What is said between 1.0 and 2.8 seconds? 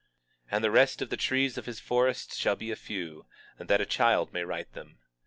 of the trees of his forest shall be